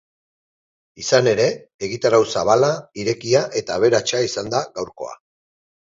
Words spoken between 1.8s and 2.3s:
egitarau